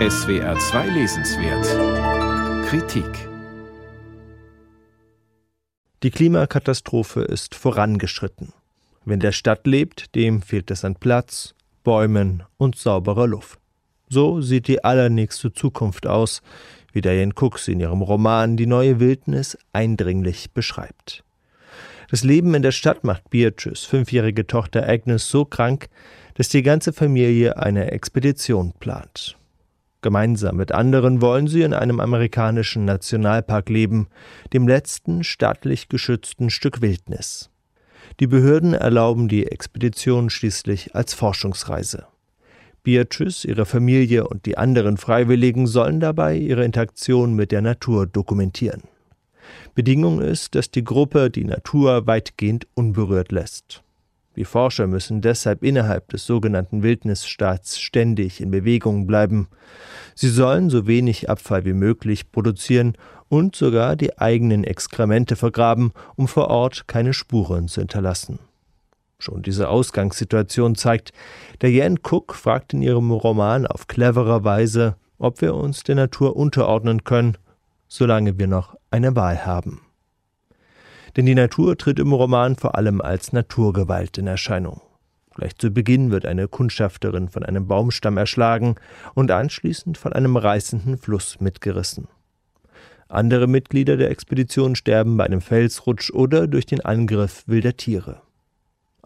SWR 0.00 0.58
2 0.58 0.88
Lesenswert 0.88 2.66
Kritik 2.66 3.06
Die 6.02 6.10
Klimakatastrophe 6.10 7.20
ist 7.20 7.54
vorangeschritten. 7.54 8.52
Wer 9.04 9.14
in 9.14 9.20
der 9.20 9.30
Stadt 9.30 9.68
lebt, 9.68 10.16
dem 10.16 10.42
fehlt 10.42 10.72
es 10.72 10.84
an 10.84 10.96
Platz, 10.96 11.54
Bäumen 11.84 12.42
und 12.56 12.74
sauberer 12.74 13.28
Luft. 13.28 13.60
So 14.08 14.40
sieht 14.40 14.66
die 14.66 14.82
allernächste 14.82 15.52
Zukunft 15.52 16.08
aus, 16.08 16.42
wie 16.92 17.00
Diane 17.00 17.32
Cooks 17.32 17.68
in 17.68 17.78
ihrem 17.78 18.02
Roman 18.02 18.56
Die 18.56 18.66
neue 18.66 18.98
Wildnis 18.98 19.56
eindringlich 19.72 20.50
beschreibt. 20.50 21.22
Das 22.10 22.24
Leben 22.24 22.52
in 22.54 22.62
der 22.62 22.72
Stadt 22.72 23.04
macht 23.04 23.30
Beatrice 23.30 23.86
fünfjährige 23.86 24.48
Tochter 24.48 24.88
Agnes 24.88 25.30
so 25.30 25.44
krank, 25.44 25.88
dass 26.34 26.48
die 26.48 26.64
ganze 26.64 26.92
Familie 26.92 27.58
eine 27.58 27.92
Expedition 27.92 28.72
plant. 28.80 29.36
Gemeinsam 30.04 30.58
mit 30.58 30.70
anderen 30.70 31.22
wollen 31.22 31.46
sie 31.46 31.62
in 31.62 31.72
einem 31.72 31.98
amerikanischen 31.98 32.84
Nationalpark 32.84 33.70
leben, 33.70 34.08
dem 34.52 34.68
letzten 34.68 35.24
staatlich 35.24 35.88
geschützten 35.88 36.50
Stück 36.50 36.82
Wildnis. 36.82 37.48
Die 38.20 38.26
Behörden 38.26 38.74
erlauben 38.74 39.28
die 39.28 39.46
Expedition 39.46 40.28
schließlich 40.28 40.94
als 40.94 41.14
Forschungsreise. 41.14 42.04
Beatrice, 42.82 43.48
ihre 43.48 43.64
Familie 43.64 44.28
und 44.28 44.44
die 44.44 44.58
anderen 44.58 44.98
Freiwilligen 44.98 45.66
sollen 45.66 46.00
dabei 46.00 46.36
ihre 46.36 46.66
Interaktion 46.66 47.32
mit 47.32 47.50
der 47.50 47.62
Natur 47.62 48.06
dokumentieren. 48.06 48.82
Bedingung 49.74 50.20
ist, 50.20 50.54
dass 50.54 50.70
die 50.70 50.84
Gruppe 50.84 51.30
die 51.30 51.44
Natur 51.44 52.06
weitgehend 52.06 52.66
unberührt 52.74 53.32
lässt. 53.32 53.83
Die 54.36 54.44
Forscher 54.44 54.86
müssen 54.86 55.20
deshalb 55.20 55.62
innerhalb 55.62 56.08
des 56.08 56.26
sogenannten 56.26 56.82
Wildnisstaats 56.82 57.80
ständig 57.80 58.40
in 58.40 58.50
Bewegung 58.50 59.06
bleiben. 59.06 59.48
Sie 60.14 60.28
sollen 60.28 60.70
so 60.70 60.86
wenig 60.86 61.30
Abfall 61.30 61.64
wie 61.64 61.72
möglich 61.72 62.32
produzieren 62.32 62.96
und 63.28 63.54
sogar 63.54 63.96
die 63.96 64.18
eigenen 64.18 64.64
Exkremente 64.64 65.36
vergraben, 65.36 65.92
um 66.16 66.26
vor 66.26 66.48
Ort 66.48 66.88
keine 66.88 67.12
Spuren 67.12 67.68
zu 67.68 67.80
hinterlassen. 67.80 68.38
Schon 69.18 69.42
diese 69.42 69.68
Ausgangssituation 69.68 70.74
zeigt, 70.74 71.12
Diane 71.62 71.96
Cook 72.02 72.34
fragt 72.34 72.74
in 72.74 72.82
ihrem 72.82 73.10
Roman 73.12 73.66
auf 73.66 73.86
cleverer 73.86 74.44
Weise, 74.44 74.96
ob 75.18 75.40
wir 75.40 75.54
uns 75.54 75.84
der 75.84 75.94
Natur 75.94 76.36
unterordnen 76.36 77.04
können, 77.04 77.38
solange 77.86 78.38
wir 78.38 78.48
noch 78.48 78.74
eine 78.90 79.14
Wahl 79.14 79.46
haben 79.46 79.83
denn 81.16 81.26
die 81.26 81.34
Natur 81.34 81.76
tritt 81.76 81.98
im 81.98 82.12
Roman 82.12 82.56
vor 82.56 82.76
allem 82.76 83.00
als 83.00 83.32
Naturgewalt 83.32 84.18
in 84.18 84.26
Erscheinung. 84.26 84.80
Gleich 85.34 85.56
zu 85.56 85.70
Beginn 85.70 86.10
wird 86.10 86.26
eine 86.26 86.46
Kundschafterin 86.46 87.28
von 87.28 87.42
einem 87.42 87.66
Baumstamm 87.66 88.16
erschlagen 88.16 88.76
und 89.14 89.30
anschließend 89.30 89.98
von 89.98 90.12
einem 90.12 90.36
reißenden 90.36 90.96
Fluss 90.96 91.40
mitgerissen. 91.40 92.06
Andere 93.08 93.46
Mitglieder 93.46 93.96
der 93.96 94.10
Expedition 94.10 94.76
sterben 94.76 95.16
bei 95.16 95.24
einem 95.24 95.40
Felsrutsch 95.40 96.10
oder 96.10 96.46
durch 96.46 96.66
den 96.66 96.80
Angriff 96.80 97.44
wilder 97.46 97.76
Tiere. 97.76 98.22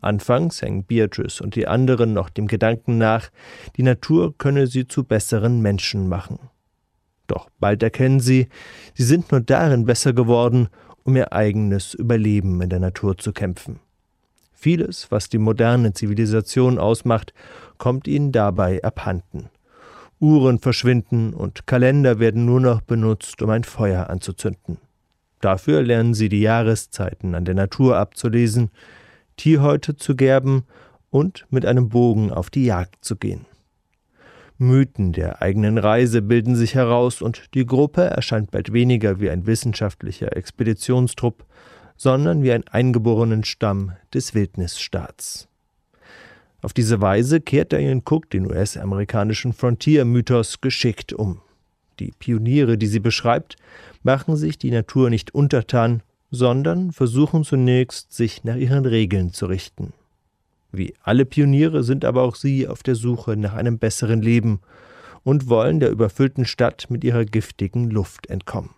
Anfangs 0.00 0.62
hängen 0.62 0.84
Beatrice 0.84 1.42
und 1.42 1.56
die 1.56 1.66
anderen 1.66 2.12
noch 2.12 2.28
dem 2.28 2.46
Gedanken 2.46 2.98
nach, 2.98 3.30
die 3.76 3.82
Natur 3.82 4.36
könne 4.38 4.66
sie 4.66 4.86
zu 4.86 5.04
besseren 5.04 5.60
Menschen 5.60 6.08
machen. 6.08 6.38
Doch 7.26 7.50
bald 7.58 7.82
erkennen 7.82 8.20
sie, 8.20 8.48
sie 8.94 9.02
sind 9.02 9.30
nur 9.32 9.40
darin 9.40 9.84
besser 9.84 10.12
geworden, 10.12 10.68
um 11.08 11.16
ihr 11.16 11.32
eigenes 11.32 11.94
Überleben 11.94 12.60
in 12.60 12.68
der 12.68 12.80
Natur 12.80 13.16
zu 13.16 13.32
kämpfen. 13.32 13.80
Vieles, 14.52 15.10
was 15.10 15.30
die 15.30 15.38
moderne 15.38 15.94
Zivilisation 15.94 16.78
ausmacht, 16.78 17.32
kommt 17.78 18.06
ihnen 18.06 18.30
dabei 18.30 18.84
abhanden. 18.84 19.48
Uhren 20.20 20.58
verschwinden 20.58 21.32
und 21.32 21.66
Kalender 21.66 22.18
werden 22.18 22.44
nur 22.44 22.60
noch 22.60 22.82
benutzt, 22.82 23.40
um 23.40 23.48
ein 23.48 23.64
Feuer 23.64 24.10
anzuzünden. 24.10 24.76
Dafür 25.40 25.80
lernen 25.80 26.12
sie 26.12 26.28
die 26.28 26.42
Jahreszeiten 26.42 27.34
an 27.34 27.46
der 27.46 27.54
Natur 27.54 27.96
abzulesen, 27.96 28.68
Tierhäute 29.38 29.96
zu 29.96 30.14
gerben 30.14 30.64
und 31.08 31.46
mit 31.48 31.64
einem 31.64 31.88
Bogen 31.88 32.30
auf 32.30 32.50
die 32.50 32.66
Jagd 32.66 33.02
zu 33.02 33.16
gehen. 33.16 33.46
Mythen 34.58 35.12
der 35.12 35.40
eigenen 35.40 35.78
Reise 35.78 36.20
bilden 36.20 36.56
sich 36.56 36.74
heraus 36.74 37.22
und 37.22 37.54
die 37.54 37.64
Gruppe 37.64 38.02
erscheint 38.02 38.50
bald 38.50 38.72
weniger 38.72 39.20
wie 39.20 39.30
ein 39.30 39.46
wissenschaftlicher 39.46 40.36
Expeditionstrupp, 40.36 41.44
sondern 41.96 42.42
wie 42.42 42.50
ein 42.50 42.66
eingeborenen 42.66 43.44
Stamm 43.44 43.92
des 44.12 44.34
Wildnisstaats. 44.34 45.48
Auf 46.60 46.72
diese 46.72 47.00
Weise 47.00 47.40
kehrt 47.40 47.70
Diane 47.70 48.02
Cook 48.04 48.30
den 48.30 48.46
US-amerikanischen 48.46 49.52
Frontier-Mythos 49.52 50.60
geschickt 50.60 51.12
um. 51.12 51.40
Die 52.00 52.12
Pioniere, 52.18 52.78
die 52.78 52.88
sie 52.88 53.00
beschreibt, 53.00 53.56
machen 54.02 54.36
sich 54.36 54.58
die 54.58 54.72
Natur 54.72 55.08
nicht 55.08 55.32
untertan, 55.34 56.02
sondern 56.32 56.90
versuchen 56.90 57.44
zunächst, 57.44 58.12
sich 58.12 58.42
nach 58.42 58.56
ihren 58.56 58.86
Regeln 58.86 59.32
zu 59.32 59.46
richten. 59.46 59.92
Wie 60.70 60.94
alle 61.02 61.24
Pioniere 61.24 61.82
sind 61.82 62.04
aber 62.04 62.22
auch 62.22 62.34
sie 62.34 62.68
auf 62.68 62.82
der 62.82 62.94
Suche 62.94 63.36
nach 63.36 63.54
einem 63.54 63.78
besseren 63.78 64.20
Leben 64.20 64.60
und 65.24 65.48
wollen 65.48 65.80
der 65.80 65.90
überfüllten 65.90 66.44
Stadt 66.44 66.86
mit 66.90 67.04
ihrer 67.04 67.24
giftigen 67.24 67.90
Luft 67.90 68.28
entkommen. 68.28 68.70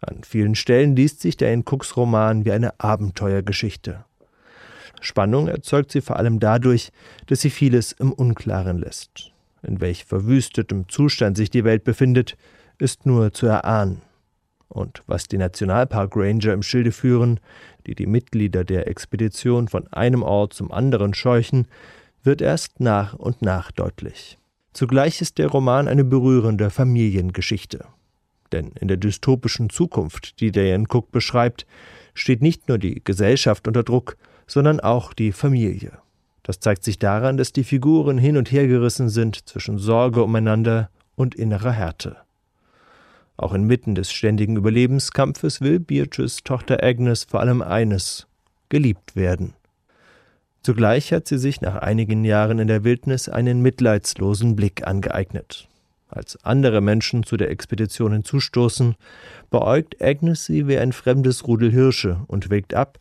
An 0.00 0.22
vielen 0.24 0.54
Stellen 0.54 0.94
liest 0.94 1.20
sich 1.20 1.36
der 1.36 1.52
in 1.52 1.64
Cooks 1.64 1.96
Roman 1.96 2.44
wie 2.44 2.52
eine 2.52 2.78
Abenteuergeschichte. 2.80 4.04
Spannung 5.00 5.48
erzeugt 5.48 5.92
sie 5.92 6.00
vor 6.00 6.16
allem 6.16 6.40
dadurch, 6.40 6.90
dass 7.26 7.40
sie 7.40 7.50
vieles 7.50 7.92
im 7.92 8.12
Unklaren 8.12 8.78
lässt. 8.78 9.32
In 9.62 9.80
welch 9.80 10.04
verwüstetem 10.04 10.88
Zustand 10.88 11.36
sich 11.36 11.50
die 11.50 11.64
Welt 11.64 11.84
befindet, 11.84 12.36
ist 12.78 13.06
nur 13.06 13.32
zu 13.32 13.46
erahnen. 13.46 14.02
Und 14.68 15.02
was 15.06 15.28
die 15.28 15.38
Nationalpark 15.38 16.16
Ranger 16.16 16.52
im 16.52 16.62
Schilde 16.62 16.92
führen, 16.92 17.40
die 17.86 17.94
die 17.94 18.06
Mitglieder 18.06 18.64
der 18.64 18.88
Expedition 18.88 19.68
von 19.68 19.86
einem 19.92 20.22
Ort 20.22 20.54
zum 20.54 20.72
anderen 20.72 21.14
scheuchen, 21.14 21.68
wird 22.22 22.42
erst 22.42 22.80
nach 22.80 23.14
und 23.14 23.42
nach 23.42 23.70
deutlich. 23.70 24.38
Zugleich 24.72 25.20
ist 25.20 25.38
der 25.38 25.48
Roman 25.48 25.88
eine 25.88 26.04
berührende 26.04 26.70
Familiengeschichte. 26.70 27.86
Denn 28.52 28.72
in 28.80 28.88
der 28.88 28.96
dystopischen 28.96 29.70
Zukunft, 29.70 30.40
die 30.40 30.52
Diane 30.52 30.84
Cook 30.88 31.10
beschreibt, 31.12 31.66
steht 32.14 32.42
nicht 32.42 32.68
nur 32.68 32.78
die 32.78 33.02
Gesellschaft 33.02 33.66
unter 33.66 33.82
Druck, 33.82 34.16
sondern 34.46 34.80
auch 34.80 35.12
die 35.12 35.32
Familie. 35.32 35.98
Das 36.42 36.60
zeigt 36.60 36.84
sich 36.84 36.98
daran, 36.98 37.36
dass 37.36 37.52
die 37.52 37.64
Figuren 37.64 38.18
hin 38.18 38.36
und 38.36 38.52
her 38.52 38.66
gerissen 38.68 39.08
sind 39.08 39.48
zwischen 39.48 39.78
Sorge 39.78 40.22
umeinander 40.22 40.90
und 41.16 41.34
innerer 41.34 41.72
Härte. 41.72 42.16
Auch 43.36 43.52
inmitten 43.52 43.94
des 43.94 44.10
ständigen 44.12 44.56
Überlebenskampfes 44.56 45.60
will 45.60 45.78
Beatrice 45.78 46.42
Tochter 46.42 46.82
Agnes 46.82 47.24
vor 47.24 47.40
allem 47.40 47.62
eines 47.62 48.26
geliebt 48.68 49.14
werden. 49.14 49.54
Zugleich 50.62 51.12
hat 51.12 51.28
sie 51.28 51.38
sich 51.38 51.60
nach 51.60 51.76
einigen 51.76 52.24
Jahren 52.24 52.58
in 52.58 52.66
der 52.66 52.82
Wildnis 52.82 53.28
einen 53.28 53.62
mitleidslosen 53.62 54.56
Blick 54.56 54.86
angeeignet. 54.86 55.68
Als 56.08 56.42
andere 56.44 56.80
Menschen 56.80 57.24
zu 57.24 57.36
der 57.36 57.50
Expedition 57.50 58.12
hinzustoßen, 58.12 58.96
beäugt 59.50 60.02
Agnes 60.02 60.44
sie 60.44 60.66
wie 60.66 60.78
ein 60.78 60.92
fremdes 60.92 61.46
Rudel 61.46 61.70
Hirsche 61.70 62.20
und 62.26 62.50
wägt 62.50 62.74
ab, 62.74 62.98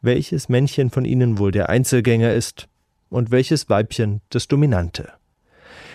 welches 0.00 0.48
Männchen 0.48 0.90
von 0.90 1.04
ihnen 1.04 1.38
wohl 1.38 1.50
der 1.50 1.68
Einzelgänger 1.68 2.34
ist 2.34 2.68
und 3.10 3.30
welches 3.30 3.68
Weibchen 3.68 4.20
das 4.30 4.48
Dominante. 4.48 5.08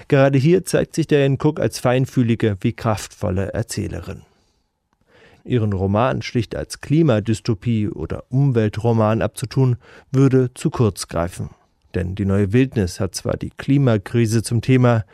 Gerade 0.08 0.38
hier 0.38 0.66
zeigt 0.66 0.96
sich 0.96 1.08
Diane 1.08 1.38
Cook 1.40 1.60
als 1.60 1.80
feinfühlige 1.80 2.58
wie 2.62 2.74
kraftvolle 2.74 3.54
Erzählerin. 3.54 4.22
Ihren 5.46 5.74
Roman 5.74 6.22
schlicht 6.22 6.56
als 6.56 6.80
Klimadystopie 6.80 7.90
oder 7.90 8.24
Umweltroman 8.30 9.22
abzutun, 9.22 9.76
würde 10.12 10.54
zu 10.54 10.70
kurz 10.70 11.08
greifen. 11.08 11.50
Denn 11.96 12.16
die 12.16 12.26
neue 12.26 12.54
Wildnis 12.54 13.00
hat 13.00 13.14
zwar 13.14 13.38
die 13.38 13.52
Klimakrise 13.52 14.42
zum 14.42 14.62
Thema, 14.62 15.06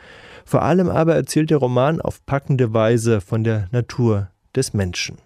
vor 0.44 0.62
allem 0.62 0.88
aber 0.88 1.14
erzählt 1.14 1.50
der 1.50 1.58
Roman 1.58 2.00
auf 2.00 2.24
packende 2.26 2.72
Weise 2.72 3.20
von 3.20 3.44
der 3.44 3.68
Natur 3.72 4.28
des 4.54 4.72
Menschen. 4.72 5.18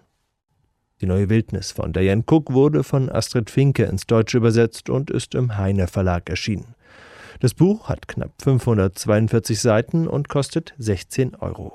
Die 1.01 1.05
neue 1.05 1.29
Wildnis 1.29 1.71
von 1.71 1.93
Diane 1.93 2.23
Cook 2.25 2.53
wurde 2.53 2.83
von 2.83 3.09
Astrid 3.09 3.49
Finke 3.49 3.83
ins 3.83 4.07
Deutsche 4.07 4.37
übersetzt 4.37 4.89
und 4.89 5.11
ist 5.11 5.35
im 5.35 5.57
Heine 5.57 5.87
Verlag 5.87 6.29
erschienen. 6.29 6.75
Das 7.39 7.53
Buch 7.53 7.89
hat 7.89 8.07
knapp 8.07 8.31
542 8.41 9.59
Seiten 9.59 10.07
und 10.07 10.29
kostet 10.29 10.73
16 10.77 11.35
Euro. 11.35 11.73